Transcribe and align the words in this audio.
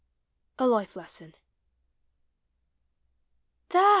A 0.57 0.65
LIFE 0.65 0.95
LESSON. 0.95 1.35
There! 3.69 3.83